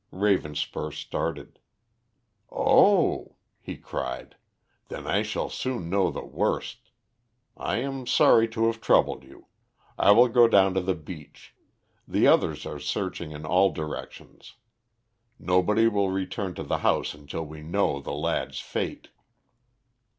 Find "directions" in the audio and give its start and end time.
13.73-14.55